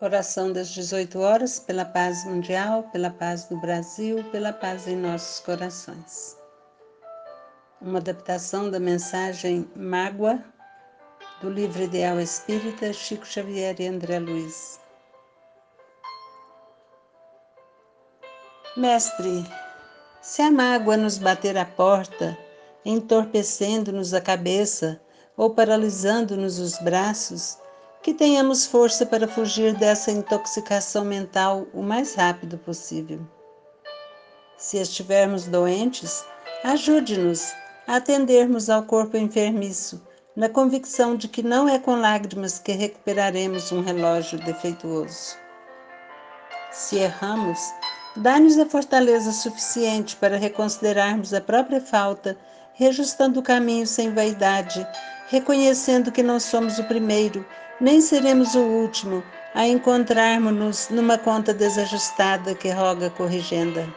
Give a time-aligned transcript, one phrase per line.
[0.00, 5.38] Oração das 18 horas pela paz mundial, pela paz do Brasil, pela paz em nossos
[5.38, 6.36] corações.
[7.80, 10.42] Uma adaptação da mensagem Mágoa
[11.40, 14.80] do livro Ideal Espírita Chico Xavier e André Luiz.
[18.76, 19.46] Mestre,
[20.20, 22.36] se a mágoa nos bater à porta,
[22.84, 25.00] entorpecendo-nos a cabeça
[25.36, 27.58] ou paralisando-nos os braços,
[28.04, 33.18] que tenhamos força para fugir dessa intoxicação mental o mais rápido possível.
[34.58, 36.22] Se estivermos doentes,
[36.62, 37.54] ajude-nos
[37.86, 43.72] a atendermos ao corpo enfermiço, na convicção de que não é com lágrimas que recuperaremos
[43.72, 45.38] um relógio defeituoso.
[46.70, 47.58] Se erramos,
[48.16, 52.36] dá-nos a fortaleza suficiente para reconsiderarmos a própria falta,
[52.74, 54.86] reajustando o caminho sem vaidade,
[55.28, 57.46] reconhecendo que não somos o primeiro
[57.80, 59.22] nem seremos o último
[59.54, 63.88] a encontrarmos-nos numa conta desajustada que roga corrigenda.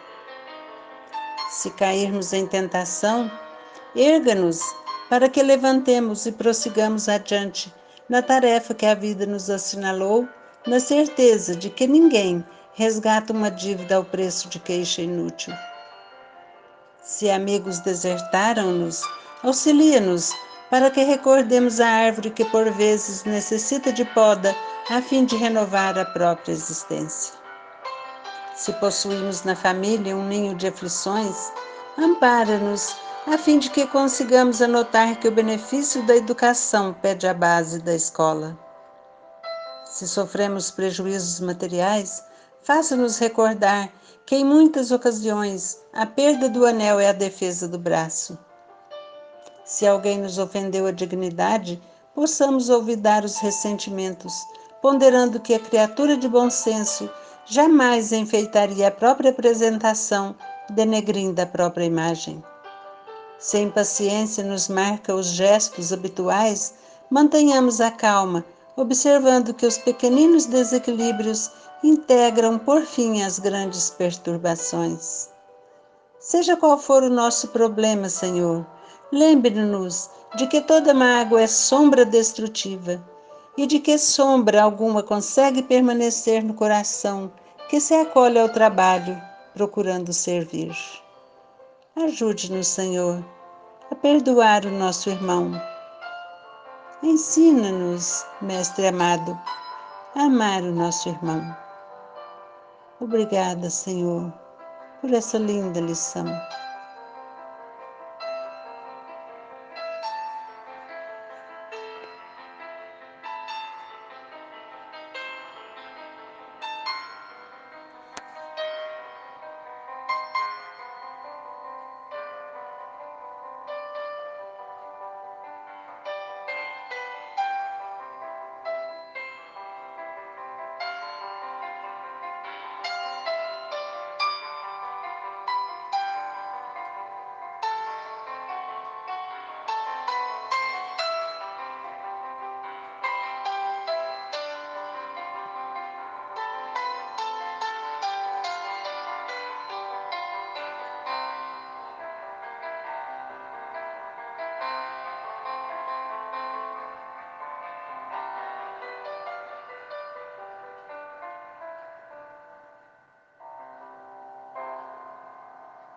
[1.50, 3.31] Se cairmos em tentação,
[3.95, 4.61] erga-nos
[5.09, 7.73] para que levantemos e prossigamos adiante
[8.09, 10.28] na tarefa que a vida nos assinalou,
[10.66, 15.53] na certeza de que ninguém resgata uma dívida ao preço de queixa inútil.
[17.02, 19.02] Se amigos desertaram-nos,
[19.44, 20.31] auxilia-nos
[20.69, 24.55] para que recordemos a árvore que por vezes necessita de poda
[24.89, 27.33] a fim de renovar a própria existência.
[28.55, 31.51] Se possuímos na família um ninho de aflições,
[31.97, 32.95] ampara-nos
[33.27, 37.93] a fim de que consigamos anotar que o benefício da educação pede a base da
[37.93, 38.57] escola.
[39.85, 42.23] Se sofremos prejuízos materiais,
[42.61, 43.89] faça-nos recordar
[44.25, 48.37] que em muitas ocasiões a perda do anel é a defesa do braço
[49.67, 51.80] se alguém nos ofendeu a dignidade,
[52.16, 54.33] possamos olvidar os ressentimentos,
[54.82, 57.10] ponderando que a criatura de bom senso
[57.45, 60.33] jamais enfeitaria a própria apresentação,
[60.70, 62.42] denegrindo a própria imagem.
[63.38, 66.73] Se a impaciência nos marca os gestos habituais,
[67.10, 68.45] mantenhamos a calma,
[68.78, 71.52] observando que os pequeninos desequilíbrios
[71.84, 75.30] integram por fim as grandes perturbações.
[76.20, 78.66] Seja qual for o nosso problema, Senhor,
[79.11, 83.01] Lembre-nos de que toda mágoa é sombra destrutiva
[83.57, 87.31] e de que sombra alguma consegue permanecer no coração
[87.69, 89.19] que se acolhe ao trabalho,
[89.53, 90.75] procurando servir.
[91.95, 93.23] Ajude-nos, Senhor,
[93.89, 95.51] a perdoar o nosso irmão.
[97.01, 99.39] Ensina-nos, Mestre amado,
[100.15, 101.55] a amar o nosso irmão.
[102.99, 104.33] Obrigada, Senhor,
[104.99, 106.25] por essa linda lição.